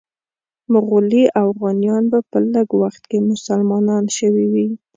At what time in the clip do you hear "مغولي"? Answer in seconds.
0.73-1.23